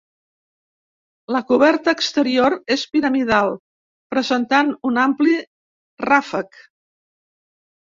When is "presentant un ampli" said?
4.17-5.41